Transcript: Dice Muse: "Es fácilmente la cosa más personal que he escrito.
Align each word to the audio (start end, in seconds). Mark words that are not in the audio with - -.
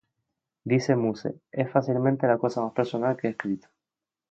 Dice 0.63 0.95
Muse: 0.95 1.35
"Es 1.51 1.69
fácilmente 1.71 2.25
la 2.25 2.39
cosa 2.39 2.59
más 2.59 2.73
personal 2.73 3.15
que 3.15 3.27
he 3.27 3.29
escrito. 3.29 3.67